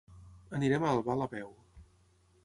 [0.59, 1.51] Anirem a Albal a peu.